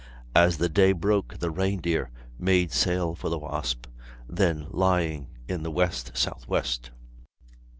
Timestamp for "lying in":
4.71-5.61